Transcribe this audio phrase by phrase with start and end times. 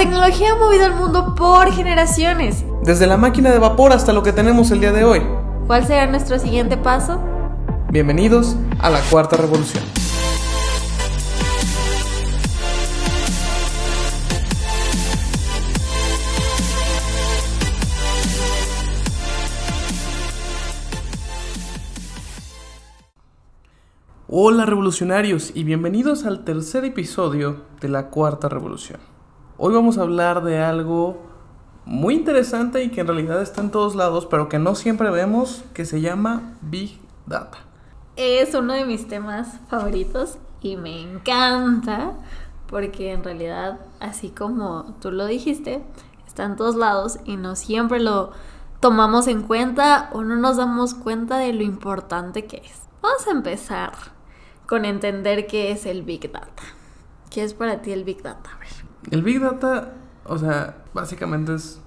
[0.00, 2.64] La tecnología ha movido el mundo por generaciones.
[2.82, 5.20] Desde la máquina de vapor hasta lo que tenemos el día de hoy.
[5.66, 7.20] ¿Cuál será nuestro siguiente paso?
[7.90, 9.84] Bienvenidos a la Cuarta Revolución.
[24.28, 29.19] Hola revolucionarios y bienvenidos al tercer episodio de la Cuarta Revolución.
[29.62, 31.20] Hoy vamos a hablar de algo
[31.84, 35.64] muy interesante y que en realidad está en todos lados, pero que no siempre vemos,
[35.74, 37.58] que se llama Big Data.
[38.16, 42.12] Es uno de mis temas favoritos y me encanta
[42.68, 45.82] porque en realidad, así como tú lo dijiste,
[46.26, 48.30] está en todos lados y no siempre lo
[48.80, 52.80] tomamos en cuenta o no nos damos cuenta de lo importante que es.
[53.02, 53.92] Vamos a empezar
[54.66, 56.62] con entender qué es el Big Data.
[57.28, 58.52] ¿Qué es para ti el Big Data?
[58.54, 58.79] A ver.
[59.10, 61.80] El Big Data, o sea, básicamente es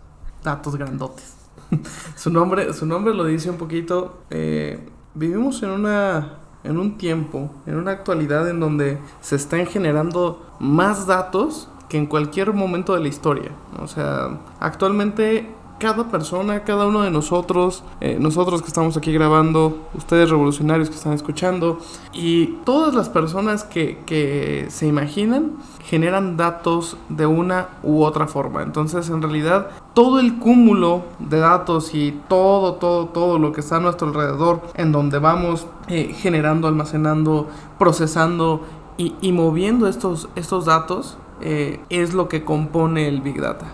[0.44, 1.36] datos grandotes.
[2.16, 4.24] su, nombre, su nombre lo dice un poquito.
[4.30, 10.56] Eh, vivimos en una en un tiempo, en una actualidad en donde se están generando
[10.60, 13.52] más datos que en cualquier momento de la historia.
[13.80, 15.50] O sea, actualmente
[15.84, 20.96] cada persona, cada uno de nosotros, eh, nosotros que estamos aquí grabando, ustedes revolucionarios que
[20.96, 21.78] están escuchando,
[22.14, 28.64] y todas las personas que, que se imaginan generan datos de una u otra forma.
[28.64, 33.76] Entonces, en realidad, todo el cúmulo de datos y todo, todo, todo lo que está
[33.76, 38.62] a nuestro alrededor, en donde vamos eh, generando, almacenando, procesando
[38.96, 43.66] y, moviendo estos, estos datos, eh, es lo que compone el Big Data.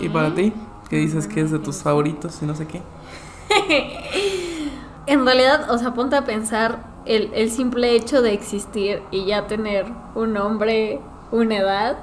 [0.00, 0.52] ¿Y para ti?
[0.94, 2.80] Que dices que es de tus favoritos y no sé qué.
[5.06, 9.48] en realidad, o sea, ponte a pensar el, el, simple hecho de existir y ya
[9.48, 11.00] tener un nombre,
[11.32, 11.96] una edad,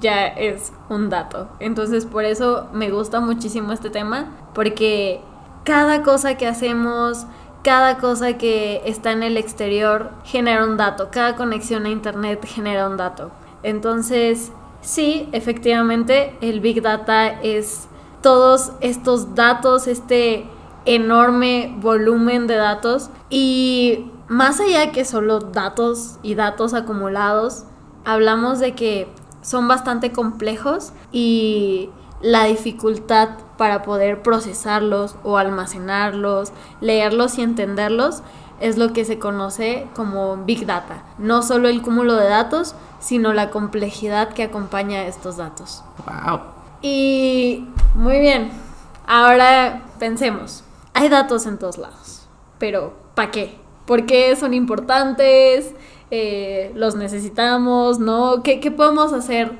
[0.00, 1.48] ya es un dato.
[1.60, 5.22] Entonces, por eso me gusta muchísimo este tema, porque
[5.64, 7.24] cada cosa que hacemos,
[7.62, 12.86] cada cosa que está en el exterior genera un dato, cada conexión a Internet genera
[12.86, 13.30] un dato.
[13.62, 14.52] Entonces,
[14.82, 17.88] sí, efectivamente, el Big Data es
[18.22, 20.46] todos estos datos, este
[20.84, 27.64] enorme volumen de datos y más allá que solo datos y datos acumulados,
[28.04, 29.08] hablamos de que
[29.42, 31.90] son bastante complejos y
[32.20, 38.22] la dificultad para poder procesarlos o almacenarlos, leerlos y entenderlos
[38.60, 41.02] es lo que se conoce como Big Data.
[41.18, 45.84] No solo el cúmulo de datos, sino la complejidad que acompaña a estos datos.
[46.06, 46.55] Wow.
[46.88, 47.64] Y
[47.96, 48.50] muy bien,
[49.08, 50.62] ahora pensemos,
[50.94, 53.58] hay datos en todos lados, pero ¿para qué?
[53.86, 55.74] ¿Por qué son importantes?
[56.12, 57.98] Eh, ¿Los necesitamos?
[57.98, 58.44] ¿No?
[58.44, 59.50] ¿Qué, ¿Qué podemos hacer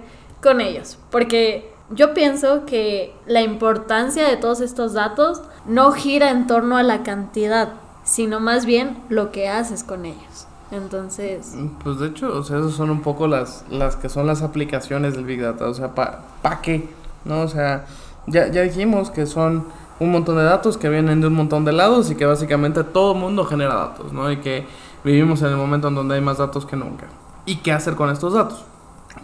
[0.40, 0.98] con ellos?
[1.10, 6.84] Porque yo pienso que la importancia de todos estos datos no gira en torno a
[6.84, 7.72] la cantidad,
[8.04, 10.46] sino más bien lo que haces con ellos.
[10.70, 11.56] Entonces...
[11.82, 15.16] Pues de hecho, o sea, esas son un poco las, las que son las aplicaciones
[15.16, 15.66] del Big Data.
[15.68, 16.88] O sea, ¿para pa qué?
[17.26, 17.42] ¿No?
[17.42, 17.86] O sea,
[18.26, 19.66] ya, ya dijimos que son
[19.98, 23.12] un montón de datos que vienen de un montón de lados y que básicamente todo
[23.12, 24.30] el mundo genera datos, ¿no?
[24.30, 24.66] Y que
[25.04, 27.06] vivimos en el momento en donde hay más datos que nunca.
[27.46, 28.64] ¿Y qué hacer con estos datos?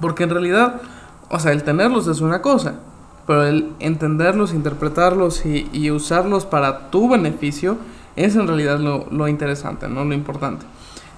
[0.00, 0.80] Porque en realidad,
[1.28, 2.76] o sea, el tenerlos es una cosa,
[3.26, 7.76] pero el entenderlos, interpretarlos y, y usarlos para tu beneficio
[8.16, 10.04] es en realidad lo, lo interesante, ¿no?
[10.04, 10.64] Lo importante.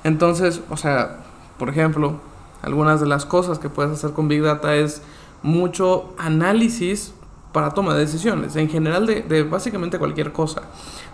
[0.03, 1.21] Entonces, o sea,
[1.59, 2.19] por ejemplo,
[2.63, 5.03] algunas de las cosas que puedes hacer con Big Data es
[5.45, 7.15] mucho análisis
[7.53, 10.63] para toma de decisiones, en general de, básicamente cualquier cosa.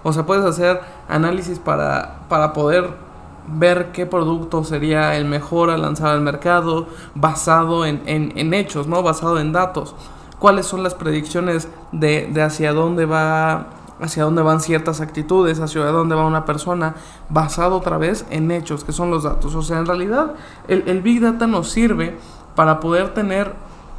[0.03, 2.89] O sea, puedes hacer análisis para, para poder
[3.47, 9.03] ver qué producto sería el mejor a lanzar al mercado basado en, en, hechos, ¿no?
[9.03, 9.95] Basado en datos.
[10.39, 13.67] ¿Cuáles son las predicciones de, de, hacia dónde va
[14.01, 16.95] hacia dónde van ciertas actitudes, hacia dónde va una persona,
[17.29, 19.55] basado otra vez en hechos, que son los datos.
[19.55, 20.37] O sea, en realidad
[20.69, 22.17] el, el Big Data nos sirve
[22.55, 23.53] para poder tener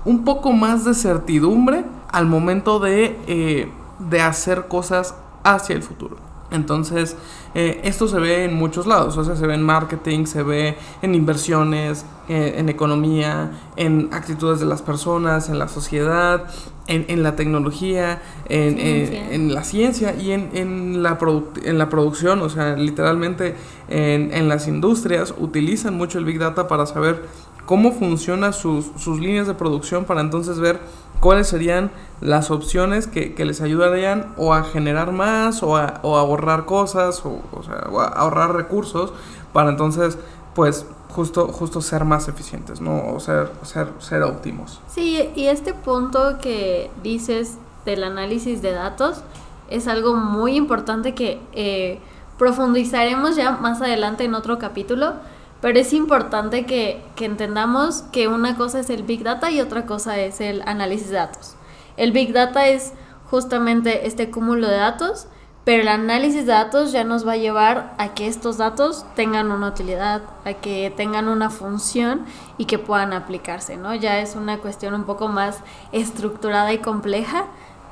[0.06, 3.70] un poco más de certidumbre al momento de, eh,
[4.00, 6.18] de hacer cosas hacia el futuro.
[6.52, 7.16] Entonces,
[7.56, 10.78] eh, esto se ve en muchos lados, o sea, se ve en marketing, se ve
[11.02, 16.44] en inversiones, eh, en economía, en actitudes de las personas, en la sociedad,
[16.88, 21.18] en, la tecnología, en, en, la ciencia y en, en, la
[21.64, 23.56] en la producción, o sea, literalmente
[23.88, 27.24] en, las industrias utilizan mucho el Big Data para saber
[27.72, 30.82] cómo funcionan sus, sus, líneas de producción para entonces ver
[31.22, 31.90] cuáles serían
[32.20, 37.26] las opciones que, que les ayudarían o a generar más o a, o ahorrar cosas
[37.26, 37.76] o, o, sea,
[38.14, 39.14] ahorrar recursos
[39.54, 40.18] para entonces
[40.54, 40.86] pues
[41.16, 43.08] justo, justo ser más eficientes, ¿no?
[43.08, 44.82] O ser, ser, ser óptimos.
[44.94, 49.22] Sí, y este punto que dices del análisis de datos
[49.70, 52.02] es algo muy importante que eh,
[52.38, 55.14] profundizaremos ya más adelante en otro capítulo,
[55.62, 59.86] pero es importante que, que entendamos que una cosa es el Big Data y otra
[59.86, 61.56] cosa es el análisis de datos.
[61.98, 62.94] El Big Data es
[63.30, 65.28] justamente este cúmulo de datos
[65.64, 69.52] pero el análisis de datos ya nos va a llevar a que estos datos tengan
[69.52, 72.26] una utilidad, a que tengan una función
[72.58, 73.94] y que puedan aplicarse, ¿no?
[73.94, 75.60] Ya es una cuestión un poco más
[75.92, 77.46] estructurada y compleja,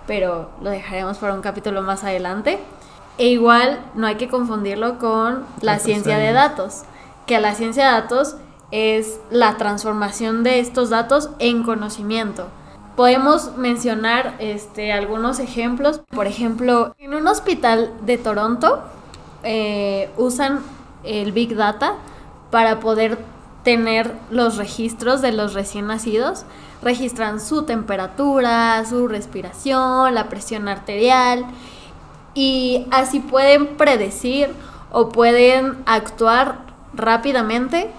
[0.07, 2.59] pero lo dejaremos para un capítulo más adelante.
[3.19, 6.83] E igual no hay que confundirlo con la ciencia de datos,
[7.29, 8.35] que la ciencia de datos
[8.71, 12.47] es la transformación de estos datos en conocimiento
[12.99, 16.01] podemos mencionar este, algunos ejemplos.
[16.09, 18.81] Por ejemplo, en un hospital de Toronto
[19.43, 20.59] eh, usan
[21.05, 21.93] el Big Data
[22.51, 23.17] para poder
[23.63, 26.43] tener los registros de los recién nacidos.
[26.81, 31.45] Registran su temperatura, su respiración, la presión arterial
[32.33, 34.49] y así pueden predecir
[34.91, 37.91] o pueden actuar rápidamente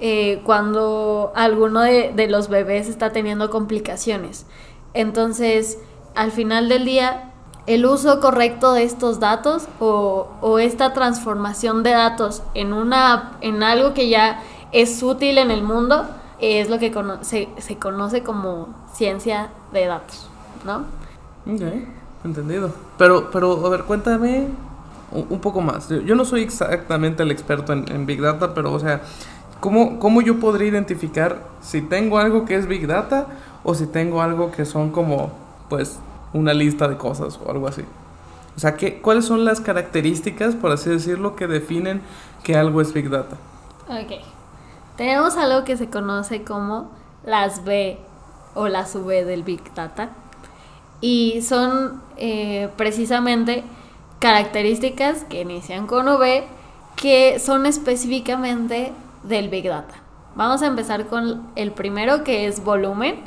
[0.00, 4.46] eh, cuando alguno de, los bebés está teniendo complicaciones.
[4.92, 5.78] Entonces,
[6.14, 7.32] al final del día,
[7.66, 13.94] el uso correcto de estos datos o, esta transformación de datos en, una, en algo
[13.94, 14.42] que ya
[14.72, 16.06] es útil en el mundo
[16.40, 16.92] es lo que
[17.22, 20.28] se, se, conoce como ciencia de datos,
[20.64, 20.84] ¿no?
[21.50, 21.62] Ok,
[22.24, 22.72] entendido.
[22.98, 24.48] Pero, pero a ver, cuéntame
[25.14, 25.88] un, poco más.
[25.88, 29.00] Yo no soy exactamente el experto en, Big Data, pero, o sea,
[29.64, 33.28] ¿Cómo, yo podría identificar si tengo algo que es Big Data
[33.62, 35.32] o si tengo algo que son como,
[35.70, 35.98] pues,
[36.34, 37.82] una lista de cosas o algo así?
[38.54, 42.02] O sea, ¿qué, ¿cuáles son las características, por así decirlo, que definen
[42.42, 43.36] que algo es Big Data?
[43.88, 44.22] Ok.
[44.98, 46.90] Tenemos algo que se conoce como
[47.24, 47.98] las B
[48.54, 50.10] o las V del Big Data.
[51.00, 53.64] Y son eh, precisamente
[54.24, 56.46] características que inician con V
[56.96, 59.96] que son específicamente del Big Data.
[60.34, 63.22] Vamos a empezar con el primero que es volumen,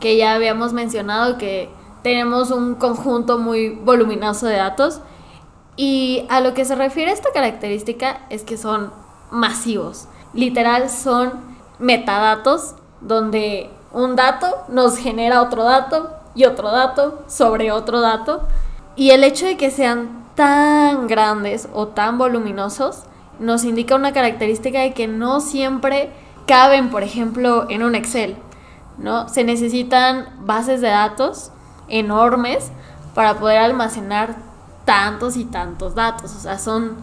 [0.00, 1.68] que ya habíamos mencionado que
[2.02, 5.02] tenemos un conjunto muy voluminoso de datos
[5.76, 8.90] y a lo que se refiere esta característica es que son
[9.30, 10.08] masivos.
[10.32, 11.32] Literal son
[11.78, 18.48] metadatos donde un dato nos genera otro dato y otro dato sobre otro dato.
[18.96, 23.04] Y el hecho de que sean tan grandes o tan voluminosos
[23.38, 26.10] nos indica una característica de que no siempre
[26.46, 28.36] caben, por ejemplo, en un Excel,
[28.98, 29.28] ¿no?
[29.28, 31.50] Se necesitan bases de datos
[31.88, 32.70] enormes
[33.14, 34.36] para poder almacenar
[34.84, 36.96] tantos y tantos datos, o sea, son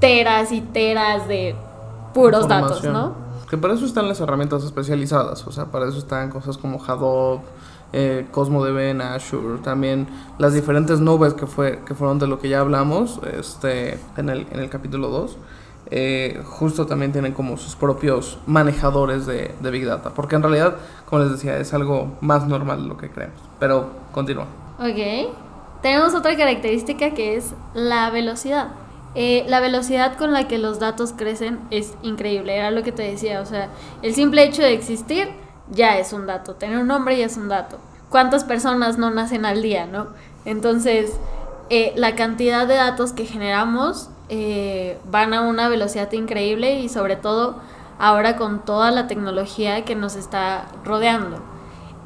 [0.00, 1.56] teras y teras de
[2.14, 3.14] puros datos, ¿no?
[3.48, 7.42] Que para eso están las herramientas especializadas, o sea, para eso están cosas como Hadoop,
[7.92, 10.06] eh, CosmoDB en Azure, también
[10.38, 14.46] las diferentes nubes que, fue, que fueron de lo que ya hablamos este, en, el,
[14.50, 15.38] en el capítulo 2.
[15.88, 20.10] Eh, justo también tienen como sus propios manejadores de, Big Data.
[20.10, 20.76] Porque en realidad,
[21.08, 23.40] como les decía, es algo más normal de lo que creemos.
[23.58, 24.46] Pero continúa.
[24.78, 25.32] Ok.
[25.82, 28.68] Tenemos otra característica que es la velocidad.
[29.14, 32.56] Eh, la velocidad con la que los datos crecen es increíble.
[32.56, 33.40] Era lo que te decía.
[33.40, 33.68] O sea,
[34.02, 35.28] el simple hecho de existir
[35.70, 36.54] ya es un dato.
[36.54, 37.78] Tener un nombre ya es un dato.
[38.10, 40.08] ¿Cuántas personas no nacen al día, no?
[40.44, 41.12] Entonces,
[41.70, 47.16] eh, la cantidad de datos que generamos eh, van a una velocidad increíble y sobre
[47.16, 47.56] todo
[47.98, 51.38] ahora con toda la tecnología que nos está rodeando.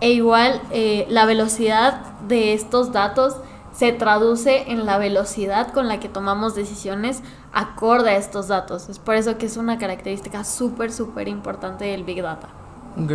[0.00, 3.36] E igual eh, la velocidad de estos datos
[3.74, 8.88] se traduce en la velocidad con la que tomamos decisiones acorde a estos datos.
[8.88, 12.48] Es por eso que es una característica súper, súper importante del Big Data.
[12.96, 13.12] Ok.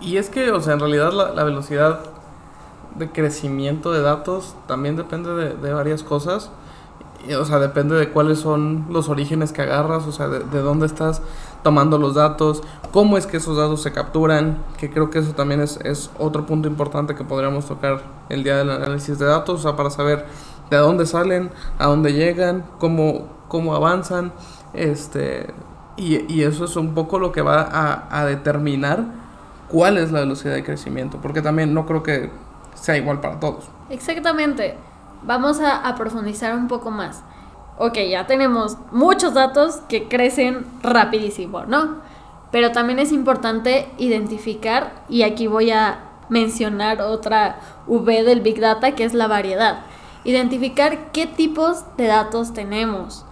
[0.00, 2.00] Y es que, o sea, en realidad la, velocidad
[2.96, 6.50] de crecimiento de datos también depende de, de varias cosas
[7.38, 11.22] o sea, depende de cuáles son los orígenes que agarras, o sea, de, dónde estás
[11.62, 15.60] tomando los datos, cómo es que esos datos se capturan, que creo que eso también
[15.60, 19.62] es, es otro punto importante que podríamos tocar el día del análisis de datos, o
[19.62, 20.26] sea, para saber
[20.70, 24.32] de dónde salen, a dónde llegan, cómo, cómo avanzan,
[24.72, 25.54] este,
[25.96, 29.04] y, y eso es un poco lo que va a, a determinar
[29.68, 32.30] cuál es la velocidad de crecimiento, porque también no creo que
[32.74, 33.64] sea igual para todos.
[33.90, 34.76] Exactamente
[35.22, 37.22] vamos a, profundizar un poco más.
[37.78, 41.96] Ok, ya tenemos muchos datos que crecen rapidísimo, ¿no?
[42.50, 48.94] Pero también es importante identificar, y aquí voy a mencionar otra V del Big Data,
[48.94, 49.80] que es la variedad.
[50.24, 53.24] Identificar qué tipos de datos tenemos.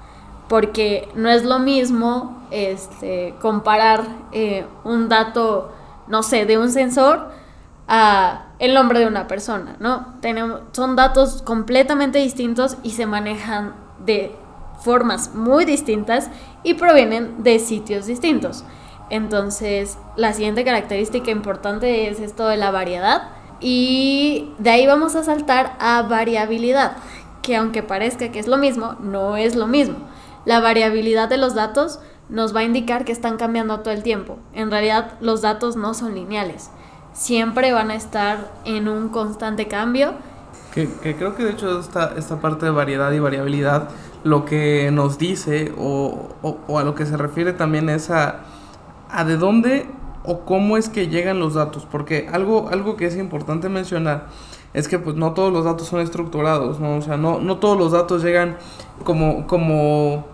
[0.51, 5.71] Porque no es lo mismo este, comparar eh, un dato,
[6.09, 7.31] no sé, de un sensor
[7.87, 10.15] a el nombre de una persona, ¿no?
[10.21, 14.35] Tenemos, son datos completamente distintos y se manejan de
[14.81, 16.29] formas muy distintas
[16.65, 18.65] y provienen de sitios distintos.
[19.09, 23.29] Entonces, la siguiente característica importante es esto de la variedad
[23.61, 26.97] y de ahí vamos a saltar a variabilidad,
[27.41, 30.11] que aunque parezca que es lo mismo, no es lo mismo.
[30.45, 34.39] La variabilidad de los datos nos va a indicar que están cambiando todo el tiempo.
[34.55, 36.71] En realidad los datos no son lineales.
[37.13, 40.15] Siempre van a estar en un constante cambio.
[40.73, 43.89] Que, creo que de hecho esta, esta parte de variedad y variabilidad
[44.23, 46.29] lo que nos dice o,
[46.69, 48.41] a lo que se refiere también es a,
[49.11, 49.89] a de dónde
[50.25, 51.87] o cómo es que llegan los datos.
[51.91, 54.29] Porque algo, algo que es importante mencionar
[54.73, 56.97] es que pues no todos los datos son estructurados, ¿no?
[56.97, 58.57] O sea, no, no todos los datos llegan
[59.05, 60.27] como, como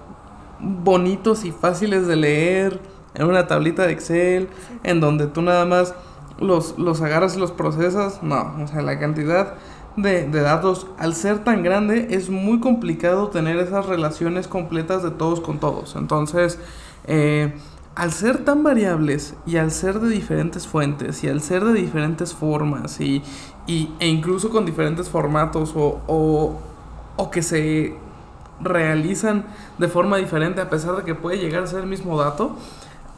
[0.61, 2.81] bonitos y fáciles de leer
[3.15, 4.49] en una tablita de Excel,
[4.83, 5.95] en donde tú nada más
[6.39, 8.23] los, los agarras y los procesas.
[8.23, 9.55] No, o sea, la cantidad
[9.97, 15.41] de, datos, al ser tan grande, es muy complicado tener esas relaciones completas de todos
[15.41, 15.97] con todos.
[15.97, 16.59] Entonces,
[17.07, 17.55] eh,
[17.95, 22.35] al ser tan variables y al ser de diferentes fuentes y al ser de diferentes
[22.35, 23.23] formas y,
[23.67, 26.61] e incluso con diferentes formatos o, o,
[27.17, 27.97] o que se
[28.61, 29.45] realizan
[29.79, 32.57] de forma diferente a pesar de que puede llegar a ser el mismo dato,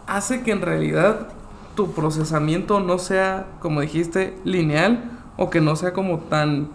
[0.06, 1.28] hace que en realidad
[1.74, 6.68] tu procesamiento no sea, como dijiste, lineal o que no sea como tan,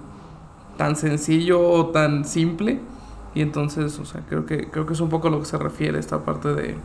[0.78, 2.80] tan sencillo o tan simple.
[3.36, 6.00] Y entonces, o sea, creo que, creo que es un poco lo que se refiere
[6.00, 6.78] esta parte de,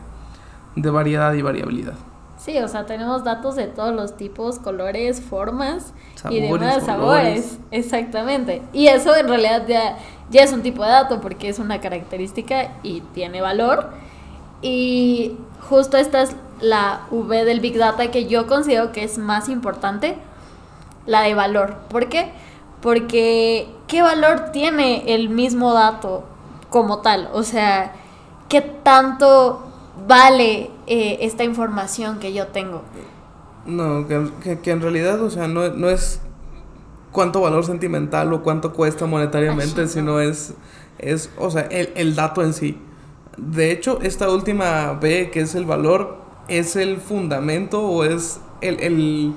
[0.75, 1.93] de variedad y variabilidad.
[2.39, 5.93] Sí, o sea, tenemos datos de todos los tipos, colores, formas
[6.29, 7.59] y demás sabores.
[7.69, 8.61] Exactamente.
[8.71, 9.97] Y eso en realidad ya,
[10.29, 13.89] ya es un tipo de dato porque es una característica y tiene valor.
[14.61, 15.37] Y
[15.69, 20.17] justo esta es la V del Big Data que yo considero que es más importante,
[21.05, 21.77] la de valor.
[21.89, 22.31] ¿Por qué?
[22.81, 26.23] Porque ¿qué valor tiene el mismo dato
[26.69, 27.29] como tal?
[27.33, 27.93] O sea,
[28.47, 29.69] ¿qué tanto
[30.07, 32.81] vale eh, esta información que yo tengo.
[33.65, 36.21] No, que, que, en realidad, o sea, no, no, es
[37.11, 40.53] cuánto valor sentimental o cuánto cuesta monetariamente, sino es,
[40.97, 42.77] es, o sea, el, el dato en sí.
[43.37, 48.79] De hecho, esta última B, que es el valor, es el fundamento o es el,
[48.79, 49.33] el,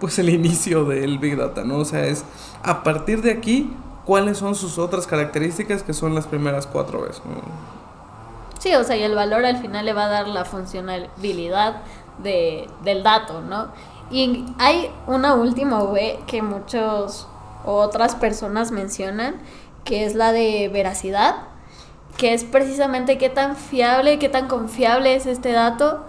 [0.00, 1.78] pues el inicio del Big Data, ¿no?
[1.78, 2.24] O sea, es
[2.62, 3.72] a partir de aquí,
[4.04, 7.20] cuáles son sus otras características que son las primeras cuatro veces.
[8.58, 11.82] Sí, o sea, y el valor al final le va a dar la funcionalidad
[12.22, 13.68] de, del dato, ¿no?
[14.10, 17.28] Y hay una última V que muchos
[17.64, 19.36] otras personas mencionan,
[19.84, 21.36] que es la de veracidad,
[22.16, 26.04] que es precisamente qué tan fiable, qué tan confiable es este dato.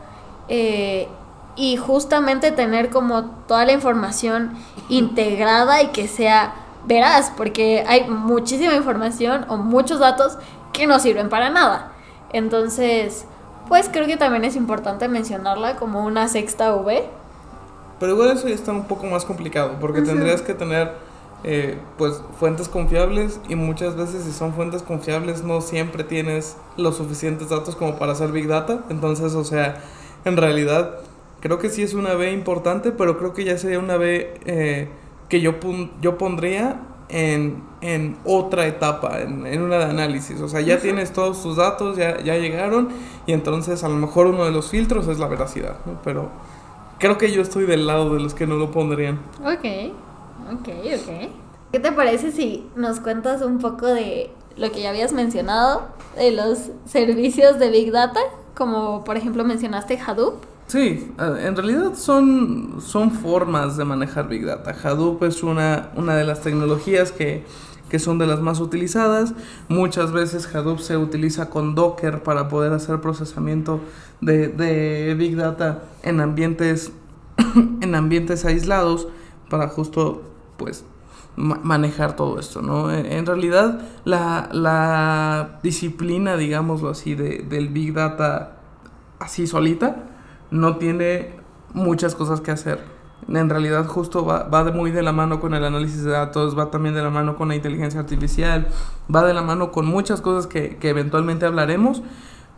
[0.48, 1.08] Eh,
[1.56, 4.54] y justamente tener como toda la información
[4.88, 6.54] integrada y que sea
[6.86, 10.38] veraz, porque hay muchísima información o muchos datos
[10.72, 11.92] que no sirven para nada.
[12.32, 13.26] Entonces,
[13.68, 17.10] pues creo que también es importante mencionarla como una sexta V.
[18.00, 20.94] Pero igual eso ya está un poco más complicado, porque tendrías que tener
[21.44, 26.98] eh, pues fuentes confiables y muchas veces si son fuentes confiables no siempre tienes los
[26.98, 28.84] suficientes datos como para hacer Big Data.
[28.90, 29.82] Entonces, o sea,
[30.26, 30.98] en realidad
[31.40, 34.90] creo que sí es una B importante, pero creo que ya sería una B eh,
[35.30, 35.56] que yo,
[36.02, 40.40] yo pondría en, en otra etapa, en, en, una de análisis.
[40.42, 42.90] O sea, ya tienes todos tus datos, ya, ya llegaron,
[43.26, 46.00] y entonces a lo mejor uno de los filtros es la veracidad, ¿no?
[46.04, 46.30] Pero
[47.00, 49.20] creo que yo estoy del lado de los que no lo pondrían.
[49.40, 49.94] Ok,
[50.54, 51.30] ok, ok.
[51.72, 56.32] ¿Qué te parece si nos cuentas un poco de lo que ya habías mencionado, de
[56.32, 58.20] los servicios de Big Data?
[58.56, 60.44] Como por ejemplo mencionaste Hadoop.
[60.68, 64.76] Sí, en realidad son, son formas de manejar Big Data.
[64.84, 67.44] Hadoop es una, una de las tecnologías que,
[67.98, 69.34] son de las más utilizadas.
[69.68, 73.80] Muchas veces Hadoop se utiliza con Docker para poder hacer procesamiento
[74.22, 76.92] de, Big Data en ambientes,
[77.82, 79.08] en ambientes aislados
[79.50, 80.22] para justo
[80.58, 80.86] pues
[81.36, 82.94] manejar todo esto, ¿no?
[82.94, 88.58] En, realidad la, la disciplina, digámoslo así, de, del Big Data
[89.20, 90.04] así solita,
[90.52, 91.36] no tiene
[91.74, 92.99] muchas cosas que hacer.
[93.32, 96.72] En realidad justo va, va muy de la mano con el análisis de datos, va
[96.72, 98.68] también de la mano con la inteligencia artificial,
[99.14, 102.02] va de la mano con muchas cosas que, que eventualmente hablaremos,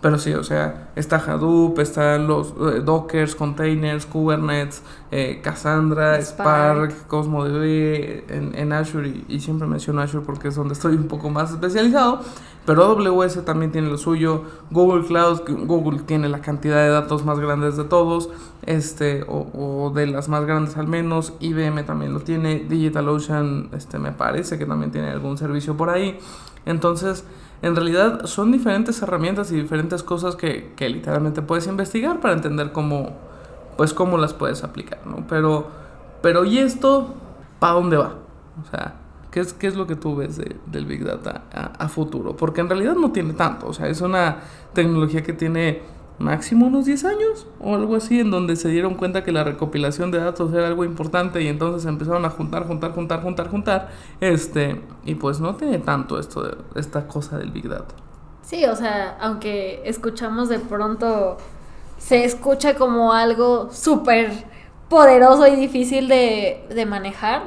[0.02, 4.82] pero sí, o sea, está Hadoop, están los eh, Dockers, containers, Kubernetes,
[5.12, 10.74] eh, Cassandra, Spark, CosmoDB en, en Azure, y, y, siempre menciono Azure porque es donde
[10.74, 12.22] estoy un poco más especializado.
[12.66, 17.40] Pero AWS también tiene lo suyo, Google Cloud, Google tiene la cantidad de datos más
[17.40, 18.30] grandes de todos,
[18.64, 23.98] este, o, o de las más grandes al menos, IBM también lo tiene, DigitalOcean, este,
[23.98, 26.20] me parece que también tiene algún servicio por ahí.
[26.66, 27.24] Entonces,
[27.62, 32.72] en realidad son diferentes herramientas y diferentes cosas que, que literalmente puedes investigar para entender
[32.72, 33.12] cómo,
[33.78, 35.26] pues cómo las puedes aplicar, ¿no?
[35.28, 35.68] Pero,
[36.22, 37.14] pero ¿y esto
[37.60, 38.16] para dónde va?
[38.62, 38.96] O sea,
[39.30, 42.36] ¿qué es, qué es lo que tú ves de, del Big Data a, a, futuro?
[42.36, 44.38] Porque en realidad no tiene tanto, o sea, es una
[44.74, 45.82] tecnología que tiene
[46.22, 50.12] máximo unos 10 años o algo así, en donde se dieron cuenta que la recopilación
[50.12, 54.82] de datos era algo importante y entonces empezaron a juntar, juntar, juntar, juntar, juntar, este,
[55.06, 57.94] y pues no tiene tanto esto de, esta cosa del Big Data.
[58.42, 61.38] Sí, o sea, aunque escuchamos de pronto,
[61.98, 64.32] se escucha como algo súper
[64.90, 67.44] poderoso y difícil de, de manejar,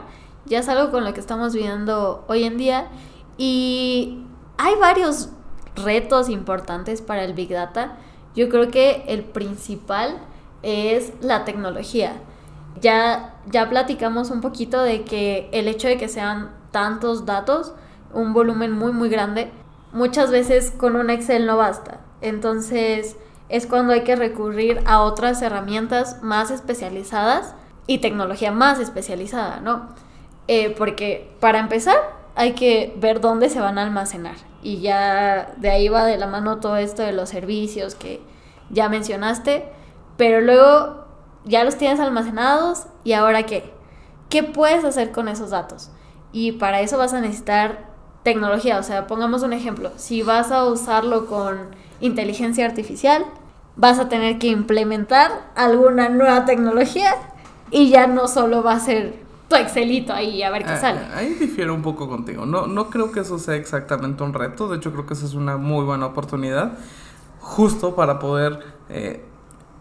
[0.47, 2.89] ya es algo con lo que estamos viviendo hoy en día
[3.37, 4.25] y
[4.59, 5.31] hay varios
[5.77, 7.97] retos importantes para el Big Data.
[8.35, 10.19] Yo creo que el principal
[10.63, 12.15] es la tecnología.
[12.81, 17.75] Ya, ya platicamos un poquito de que el hecho de que sean tantos datos,
[18.13, 19.51] un volumen muy muy grande,
[19.93, 22.01] muchas veces con un Excel no basta.
[22.21, 23.17] Entonces
[23.49, 27.55] es cuando hay que recurrir a otras herramientas más especializadas
[27.87, 29.89] y tecnología más especializada, ¿no?
[30.49, 31.97] Eh, porque para empezar
[32.37, 34.37] hay que ver dónde se van a almacenar.
[34.63, 38.21] Y ya de ahí va de la mano todo esto de los servicios que
[38.71, 39.69] ya mencionaste.
[40.17, 41.05] Pero luego
[41.45, 43.73] ya los tienes almacenados y ahora qué?
[44.29, 45.91] ¿Qué puedes hacer con esos datos?
[46.33, 47.91] Y para eso vas a necesitar
[48.23, 48.79] tecnología.
[48.79, 49.93] O sea, pongamos un ejemplo.
[49.97, 53.25] Si vas a usarlo con inteligencia artificial,
[53.77, 57.15] vas a tener que implementar alguna nueva tecnología
[57.71, 59.24] y ya no solo va a ser
[59.55, 61.01] tu Excelito ahí a ver qué Ah, sale.
[61.15, 62.47] Ahí difiero un poco contigo.
[62.47, 64.69] No, no creo que eso sea exactamente un reto.
[64.69, 66.79] De hecho, creo que esa es una muy buena oportunidad.
[67.41, 69.25] Justo para poder eh,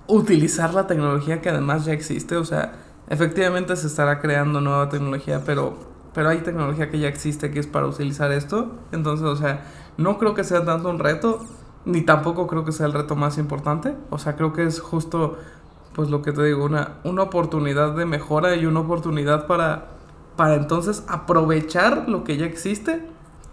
[0.07, 2.35] utilizar la tecnología que además ya existe.
[2.37, 2.73] O sea,
[3.09, 5.77] efectivamente se estará creando nueva tecnología, pero,
[6.13, 8.73] pero hay tecnología que ya existe que es para utilizar esto.
[8.91, 9.65] Entonces, o sea,
[9.97, 11.45] no creo que sea tanto un reto.
[11.85, 13.93] Ni tampoco creo que sea el reto más importante.
[14.09, 15.37] O sea, creo que es justo
[15.93, 19.89] pues lo que te digo, una, una oportunidad de mejora y una oportunidad para,
[20.35, 23.03] para entonces aprovechar lo que ya existe,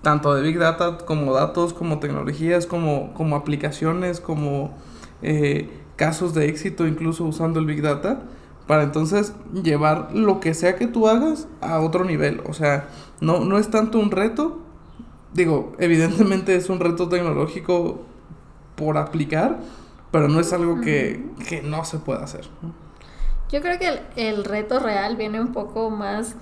[0.03, 4.75] tanto de Big Data como datos, como tecnologías, como, como aplicaciones, como
[5.23, 8.23] eh, casos de éxito incluso usando el Big Data,
[8.67, 12.41] para entonces llevar lo que sea que tú hagas a otro nivel.
[12.47, 12.89] O sea,
[13.21, 14.61] no, no es tanto un reto,
[15.35, 18.03] digo, evidentemente es un reto tecnológico
[18.77, 19.59] por aplicar,
[20.11, 22.49] pero no es algo que, que no se pueda hacer.
[23.51, 26.35] Yo creo que el, el, reto real viene un poco más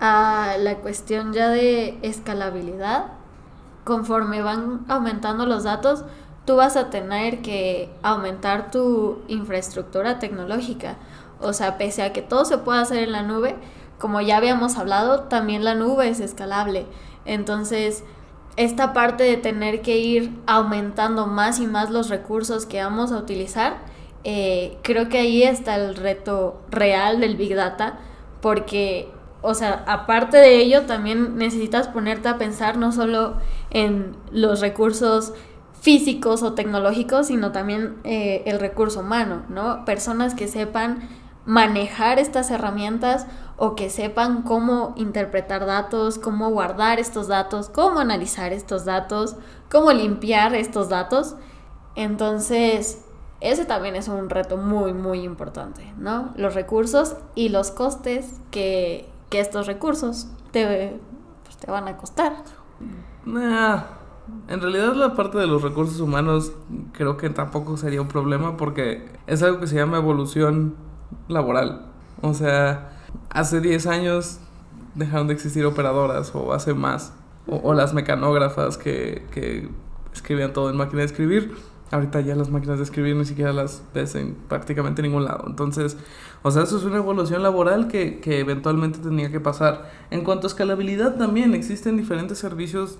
[0.00, 3.12] a la cuestión ya de escalabilidad.
[3.84, 6.04] Conforme van aumentando los datos,
[6.44, 10.96] tú vas a tener que aumentar tu infraestructura tecnológica.
[11.40, 13.56] O sea, pese a que todo se pueda hacer en la nube,
[13.98, 16.86] como ya habíamos hablado, también la nube es escalable.
[17.24, 18.04] Entonces,
[18.56, 23.18] esta parte de tener que ir aumentando más y más los recursos que vamos a
[23.18, 23.78] utilizar,
[24.24, 27.98] eh, creo que ahí está el reto real del Big Data,
[28.40, 29.08] porque,
[29.42, 33.34] o sea, aparte de ello, también necesitas ponerte a pensar no solo
[33.70, 35.32] en los recursos
[35.80, 39.84] físicos o tecnológicos, sino también eh, el recurso humano, ¿no?
[39.84, 41.08] Personas que sepan
[41.44, 48.52] manejar estas herramientas o que sepan cómo interpretar datos, cómo guardar estos datos, cómo analizar
[48.52, 49.36] estos datos,
[49.70, 51.36] cómo limpiar estos datos.
[51.94, 53.04] Entonces,
[53.40, 56.32] ese también es un reto muy, muy importante, ¿no?
[56.36, 60.98] Los recursos y los costes que, que estos recursos te,
[61.44, 62.34] pues, te van a costar.
[63.24, 63.84] Nah,
[64.48, 66.52] en realidad la parte de los recursos humanos
[66.92, 70.74] creo que tampoco sería un problema porque es algo que se llama evolución
[71.28, 71.86] laboral.
[72.22, 72.95] O sea,
[73.36, 74.38] hace 10 años
[74.94, 77.12] dejaron de existir operadoras o hace más.
[77.46, 79.68] O, las mecanógrafas que, que,
[80.12, 81.54] escribían todo en máquina de escribir.
[81.92, 85.44] Ahorita ya las máquinas de escribir ni siquiera las ves en prácticamente ningún lado.
[85.46, 85.96] Entonces,
[86.42, 89.88] o sea, eso es una evolución laboral que, que eventualmente tenía que pasar.
[90.10, 92.98] En cuanto a escalabilidad también, existen diferentes servicios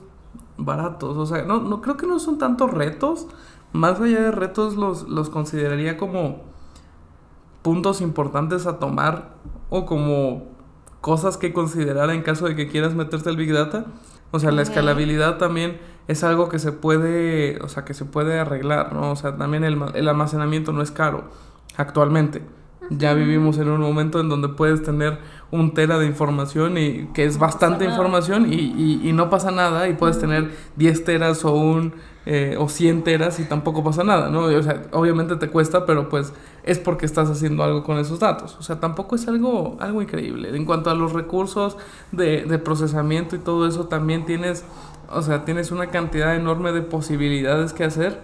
[0.59, 1.17] baratos.
[1.17, 3.27] O sea, no, no creo que no son tantos retos.
[3.73, 6.43] Más allá de retos los, los consideraría como
[7.63, 9.35] puntos importantes a tomar
[9.69, 10.57] o como
[11.01, 13.87] cosas que considerar en caso de que quieras meterte al Big Data.
[14.33, 18.39] O sea, la escalabilidad también es algo que se puede, o sea, que se puede
[18.39, 19.13] arreglar, ¿no?
[19.13, 21.31] O sea, también el, el almacenamiento no es caro
[21.77, 22.43] actualmente.
[22.91, 25.19] Ya vivimos en un momento en donde puedes tener
[25.51, 29.95] un tera de información y que es bastante información y, y, no pasa nada y
[29.95, 31.95] puedes tener 10 teras o un
[32.27, 34.45] eh, o 100 teras y tampoco pasa nada, ¿no?
[34.45, 36.33] O sea, obviamente te cuesta, pero pues
[36.67, 38.57] es porque estás haciendo algo con esos datos.
[38.59, 40.55] O sea, tampoco es algo, algo increíble.
[40.55, 41.77] En cuanto a los recursos
[42.13, 44.65] de, de procesamiento y todo eso, también tienes,
[45.11, 48.21] o sea, tienes una cantidad enorme de posibilidades que hacer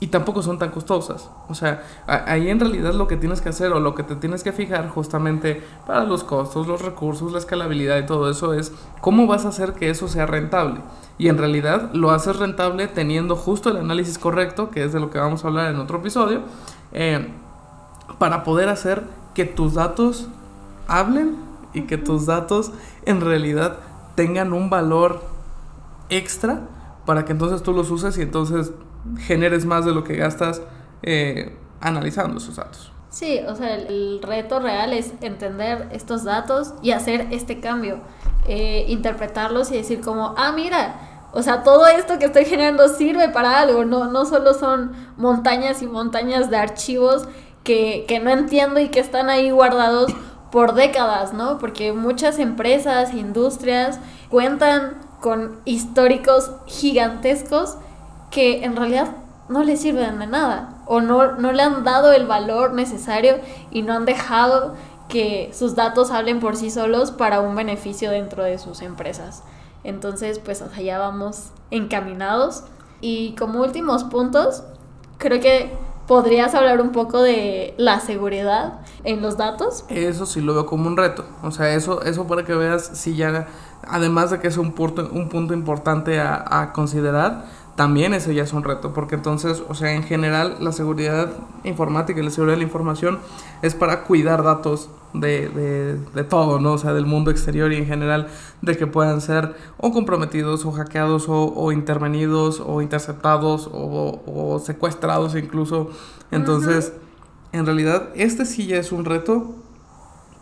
[0.00, 1.30] y tampoco son tan costosas.
[1.48, 4.42] O sea, ahí en realidad lo que tienes que hacer o lo que te tienes
[4.42, 9.26] que fijar justamente para los costos, los recursos, la escalabilidad y todo eso es cómo
[9.26, 10.80] vas a hacer que eso sea rentable.
[11.16, 15.10] Y en realidad lo haces rentable teniendo justo el análisis correcto, que es de lo
[15.10, 16.42] que vamos a hablar en otro episodio,
[16.92, 17.28] eh,
[18.18, 19.02] para poder hacer
[19.34, 20.28] que tus datos
[20.86, 21.36] hablen
[21.72, 22.72] y que tus datos
[23.04, 23.78] en realidad
[24.14, 25.22] tengan un valor
[26.08, 26.60] extra
[27.04, 28.72] para que entonces tú los uses y entonces
[29.18, 30.62] generes más de lo que gastas
[31.02, 32.92] eh, analizando esos datos.
[33.10, 38.00] Sí, o sea, el, reto real es entender estos datos y hacer este cambio,
[38.48, 43.28] eh, interpretarlos y decir como, ah, mira, o sea, todo esto que estoy generando sirve
[43.28, 47.28] para algo, no, no solo son montañas y montañas de archivos
[47.64, 50.14] que, que no entiendo y que están ahí guardados
[50.52, 51.58] por décadas, ¿no?
[51.58, 53.98] Porque muchas empresas, industrias
[54.30, 57.76] cuentan con históricos gigantescos
[58.30, 59.08] que en realidad
[59.48, 63.38] no le sirven de nada o no, no le han dado el valor necesario
[63.70, 64.74] y no han dejado
[65.08, 69.42] que sus datos hablen por sí solos para un beneficio dentro de sus empresas.
[69.82, 72.64] Entonces, pues allá vamos encaminados.
[73.00, 74.62] Y como últimos puntos,
[75.18, 75.70] creo que
[76.06, 79.84] podrías hablar un poco de la seguridad en los datos.
[79.88, 81.24] Eso sí lo veo como un reto.
[81.42, 83.46] O sea, eso, eso para que veas si ya,
[83.86, 87.44] además de que es un punto, un punto importante a, a considerar,
[87.76, 91.32] también ese ya es un reto, porque entonces, o sea, en general la seguridad
[91.64, 93.18] informática y la seguridad de la información
[93.62, 96.74] es para cuidar datos de, de, de, todo, ¿no?
[96.74, 98.28] O sea, del mundo exterior y en general
[98.62, 104.58] de que puedan ser o comprometidos o hackeados o, o intervenidos o interceptados o, o
[104.58, 105.90] secuestrados incluso.
[106.30, 106.92] Entonces,
[107.52, 109.54] en realidad, este sí ya es un reto,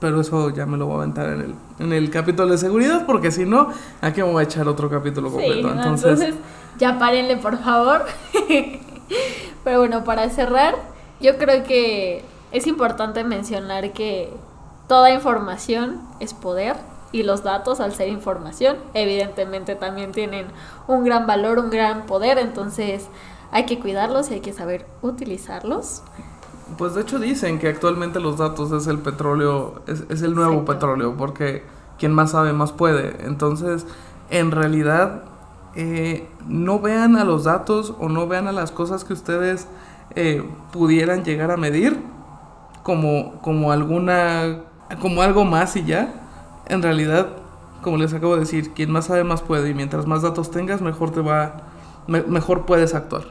[0.03, 3.07] pero eso ya me lo voy a aventar en el, en el capítulo de seguridad,
[3.07, 3.69] porque si no,
[4.01, 5.71] aquí me voy a echar otro capítulo completo.
[5.71, 6.35] entonces
[6.77, 8.05] ya párenle, por favor.
[9.65, 10.75] Pero bueno, para cerrar,
[11.21, 14.33] yo creo que es importante mencionar que
[14.89, 16.75] toda información es poder
[17.13, 20.47] y los datos, al ser información, evidentemente también tienen
[20.89, 23.07] un gran valor, un gran poder, entonces
[23.53, 26.03] hay que cuidarlos y hay que saber utilizarlos.
[26.79, 31.17] Pues de hecho dicen que actualmente los datos es el petróleo, es, el nuevo petróleo,
[31.17, 31.65] porque
[31.99, 33.27] quien más sabe más puede.
[33.27, 33.87] Entonces,
[34.31, 35.25] en realidad
[35.75, 39.67] eh, no vean a los datos o no vean a las cosas que ustedes
[40.15, 41.99] eh, pudieran llegar a medir
[42.83, 44.61] como, como alguna
[45.01, 46.15] como algo más y ya.
[46.67, 47.29] En realidad
[47.83, 49.71] como les acabo de decir quien más sabe más puede.
[49.71, 51.69] Y mientras más datos tengas mejor te va
[52.07, 53.25] mejor puedes actuar.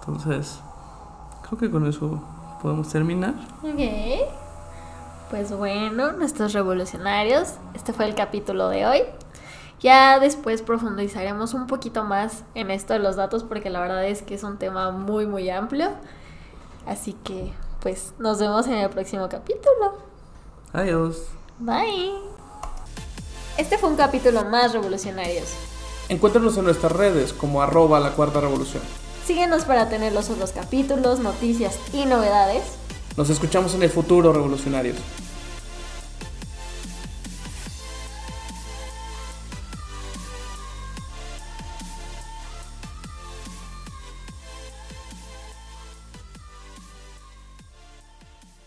[0.00, 0.60] Entonces
[1.46, 2.22] creo que con eso
[2.64, 4.26] podemos terminar ok
[5.28, 9.02] pues bueno nuestros revolucionarios este fue el capítulo de hoy
[9.84, 14.22] ya después profundizaremos un poquito más en esto de los datos porque la verdad es
[14.22, 15.90] que es un tema muy muy amplio.
[16.86, 19.98] Así que pues nos vemos en el próximo capítulo.
[20.72, 21.24] Adiós.
[21.58, 22.14] Bye.
[23.58, 25.52] Este fue un capítulo más revolucionarios.
[26.08, 28.82] Encuéntranos en nuestras redes como arroba la cuarta revolución.
[29.26, 32.62] Síguenos para tener los otros capítulos, noticias y novedades.
[33.16, 34.96] Nos escuchamos en el futuro, revolucionarios.